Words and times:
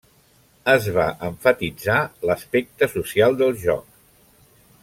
Es 0.71 0.87
va 0.95 1.05
emfatitzar 1.27 1.99
l’aspecte 2.31 2.91
social 2.97 3.41
del 3.43 3.57
joc. 3.69 4.01